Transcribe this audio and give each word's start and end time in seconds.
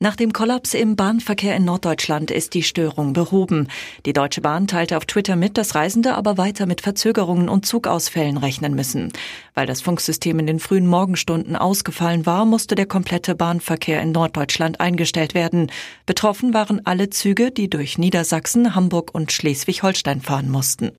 Nach 0.00 0.14
dem 0.14 0.32
Kollaps 0.32 0.74
im 0.74 0.94
Bahnverkehr 0.94 1.56
in 1.56 1.64
Norddeutschland 1.64 2.30
ist 2.30 2.54
die 2.54 2.62
Störung 2.62 3.14
behoben. 3.14 3.66
Die 4.06 4.12
Deutsche 4.12 4.40
Bahn 4.40 4.68
teilte 4.68 4.96
auf 4.96 5.06
Twitter 5.06 5.34
mit, 5.34 5.58
dass 5.58 5.74
Reisende 5.74 6.14
aber 6.14 6.38
weiter 6.38 6.66
mit 6.66 6.82
Verzögerungen 6.82 7.48
und 7.48 7.66
Zugausfällen 7.66 8.36
rechnen 8.36 8.76
müssen. 8.76 9.12
Weil 9.54 9.66
das 9.66 9.82
Funksystem 9.82 10.38
in 10.38 10.46
den 10.46 10.60
frühen 10.60 10.86
Morgenstunden 10.86 11.56
ausgefallen 11.56 12.26
war, 12.26 12.44
musste 12.44 12.76
der 12.76 12.86
komplette 12.86 13.34
Bahnverkehr 13.34 14.00
in 14.00 14.12
Norddeutschland 14.12 14.78
eingestellt 14.78 15.34
werden. 15.34 15.68
Betroffen 16.06 16.54
waren 16.54 16.86
alle 16.86 17.10
Züge, 17.10 17.50
die 17.50 17.68
durch 17.68 17.98
Niedersachsen, 17.98 18.76
Hamburg 18.76 19.12
und 19.12 19.32
Schleswig-Holstein 19.32 20.20
fahren 20.20 20.48
mussten. 20.48 20.92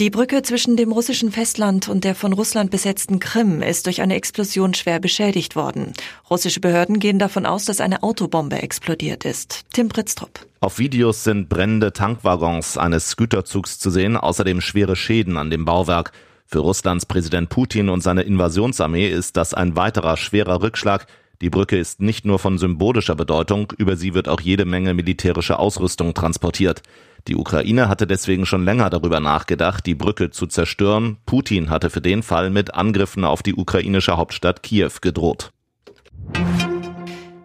Die 0.00 0.10
Brücke 0.10 0.42
zwischen 0.42 0.76
dem 0.76 0.92
russischen 0.92 1.32
Festland 1.32 1.88
und 1.88 2.04
der 2.04 2.14
von 2.14 2.32
Russland 2.32 2.70
besetzten 2.70 3.18
Krim 3.18 3.62
ist 3.62 3.86
durch 3.86 4.00
eine 4.00 4.14
Explosion 4.14 4.72
schwer 4.74 5.00
beschädigt 5.00 5.56
worden. 5.56 5.92
Russische 6.30 6.60
Behörden 6.60 7.00
gehen 7.00 7.18
davon 7.18 7.44
aus, 7.44 7.64
dass 7.64 7.80
eine 7.80 8.04
Autobombe 8.04 8.62
explodiert 8.62 9.24
ist. 9.24 9.64
Tim 9.72 9.88
Britztrup. 9.88 10.46
Auf 10.60 10.78
Videos 10.78 11.24
sind 11.24 11.48
brennende 11.48 11.92
Tankwaggons 11.92 12.78
eines 12.78 13.16
Güterzugs 13.16 13.80
zu 13.80 13.90
sehen, 13.90 14.16
außerdem 14.16 14.60
schwere 14.60 14.94
Schäden 14.94 15.36
an 15.36 15.50
dem 15.50 15.64
Bauwerk. 15.64 16.12
Für 16.46 16.60
Russlands 16.60 17.04
Präsident 17.04 17.48
Putin 17.48 17.88
und 17.88 18.00
seine 18.00 18.22
Invasionsarmee 18.22 19.08
ist 19.08 19.36
das 19.36 19.52
ein 19.52 19.74
weiterer 19.74 20.16
schwerer 20.16 20.62
Rückschlag. 20.62 21.08
Die 21.40 21.50
Brücke 21.50 21.78
ist 21.78 22.00
nicht 22.00 22.24
nur 22.24 22.40
von 22.40 22.58
symbolischer 22.58 23.14
Bedeutung, 23.14 23.72
über 23.78 23.96
sie 23.96 24.12
wird 24.12 24.28
auch 24.28 24.40
jede 24.40 24.64
Menge 24.64 24.92
militärische 24.92 25.58
Ausrüstung 25.58 26.12
transportiert. 26.12 26.82
Die 27.28 27.36
Ukraine 27.36 27.88
hatte 27.88 28.08
deswegen 28.08 28.44
schon 28.44 28.64
länger 28.64 28.90
darüber 28.90 29.20
nachgedacht, 29.20 29.86
die 29.86 29.94
Brücke 29.94 30.30
zu 30.30 30.46
zerstören. 30.46 31.18
Putin 31.26 31.70
hatte 31.70 31.90
für 31.90 32.00
den 32.00 32.24
Fall 32.24 32.50
mit 32.50 32.74
Angriffen 32.74 33.24
auf 33.24 33.42
die 33.42 33.54
ukrainische 33.54 34.16
Hauptstadt 34.16 34.64
Kiew 34.64 34.90
gedroht. 35.00 35.52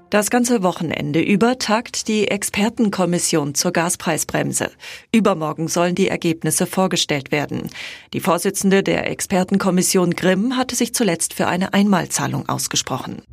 Das 0.09 0.29
ganze 0.29 0.61
Wochenende 0.61 1.21
über 1.21 1.57
tagt 1.57 2.07
die 2.07 2.27
Expertenkommission 2.27 3.55
zur 3.55 3.71
Gaspreisbremse. 3.71 4.69
Übermorgen 5.11 5.67
sollen 5.67 5.95
die 5.95 6.07
Ergebnisse 6.07 6.67
vorgestellt 6.67 7.31
werden. 7.31 7.69
Die 8.13 8.19
Vorsitzende 8.19 8.83
der 8.83 9.09
Expertenkommission 9.09 10.11
Grimm 10.11 10.55
hatte 10.55 10.75
sich 10.75 10.93
zuletzt 10.93 11.33
für 11.33 11.47
eine 11.47 11.73
Einmalzahlung 11.73 12.47
ausgesprochen. 12.47 13.23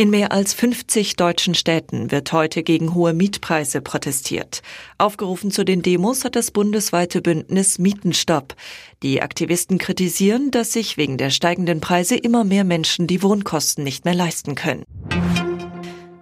In 0.00 0.10
mehr 0.10 0.30
als 0.30 0.54
50 0.54 1.16
deutschen 1.16 1.56
Städten 1.56 2.12
wird 2.12 2.32
heute 2.32 2.62
gegen 2.62 2.94
hohe 2.94 3.12
Mietpreise 3.12 3.80
protestiert. 3.80 4.62
Aufgerufen 4.96 5.50
zu 5.50 5.64
den 5.64 5.82
Demos 5.82 6.24
hat 6.24 6.36
das 6.36 6.52
bundesweite 6.52 7.20
Bündnis 7.20 7.80
Mietenstopp. 7.80 8.54
Die 9.02 9.22
Aktivisten 9.22 9.76
kritisieren, 9.78 10.52
dass 10.52 10.72
sich 10.72 10.98
wegen 10.98 11.18
der 11.18 11.30
steigenden 11.30 11.80
Preise 11.80 12.14
immer 12.14 12.44
mehr 12.44 12.62
Menschen 12.62 13.08
die 13.08 13.24
Wohnkosten 13.24 13.82
nicht 13.82 14.04
mehr 14.04 14.14
leisten 14.14 14.54
können. 14.54 14.84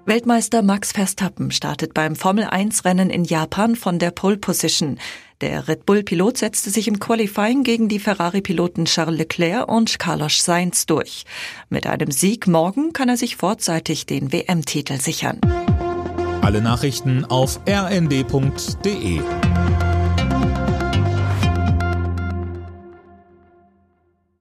Weltmeister 0.06 0.62
Max 0.62 0.92
Verstappen 0.92 1.50
startet 1.50 1.92
beim 1.92 2.14
Formel-1-Rennen 2.14 3.10
in 3.10 3.24
Japan 3.24 3.74
von 3.74 3.98
der 3.98 4.12
Pole 4.12 4.36
Position. 4.36 5.00
Der 5.40 5.66
Red 5.66 5.84
Bull-Pilot 5.84 6.38
setzte 6.38 6.70
sich 6.70 6.86
im 6.86 7.00
Qualifying 7.00 7.64
gegen 7.64 7.88
die 7.88 7.98
Ferrari-Piloten 7.98 8.84
Charles 8.84 9.18
Leclerc 9.18 9.68
und 9.68 9.98
Carlos 9.98 10.44
Sainz 10.44 10.86
durch. 10.86 11.24
Mit 11.70 11.88
einem 11.88 12.12
Sieg 12.12 12.46
morgen 12.46 12.92
kann 12.92 13.08
er 13.08 13.16
sich 13.16 13.34
vorzeitig 13.34 14.06
den 14.06 14.32
WM-Titel 14.32 15.00
sichern. 15.00 15.40
Alle 16.40 16.62
Nachrichten 16.62 17.24
auf 17.24 17.58
rnd.de 17.68 19.20